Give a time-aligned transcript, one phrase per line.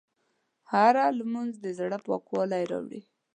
[0.71, 3.01] هره لمونځ د زړه پاکوالی راولي.